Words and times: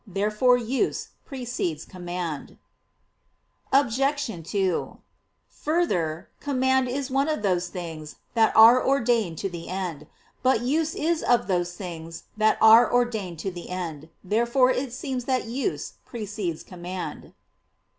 Therefore 0.07 0.57
use 0.57 1.09
precedes 1.25 1.85
command. 1.85 2.57
Obj. 3.71 4.47
2: 4.49 4.97
Further, 5.61 6.29
command 6.39 6.89
is 6.89 7.11
one 7.11 7.29
of 7.29 7.43
those 7.43 7.67
things 7.67 8.15
that 8.33 8.51
are 8.55 8.83
ordained 8.83 9.37
to 9.37 9.47
the 9.47 9.69
end. 9.69 10.07
But 10.41 10.61
use 10.61 10.95
is 10.95 11.21
of 11.21 11.45
those 11.45 11.73
things 11.75 12.23
that 12.35 12.57
are 12.59 12.91
ordained 12.91 13.37
to 13.41 13.51
the 13.51 13.69
end. 13.69 14.09
Therefore 14.23 14.71
it 14.71 14.91
seems 14.91 15.25
that 15.25 15.45
use 15.45 15.93
precedes 16.03 16.63
command. 16.63 17.33